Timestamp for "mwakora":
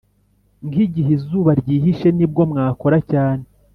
2.51-2.97